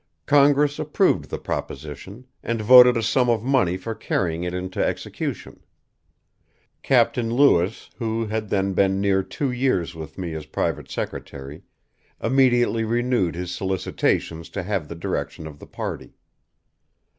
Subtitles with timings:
[0.25, 5.63] Congress approved the proposition, and voted a sum of money for carrying it into execution.
[6.81, 11.61] Captain Lewis, who had then been near two years with me as private secretary,
[12.19, 16.15] immediately renewed his solicitations to have the direction of the party."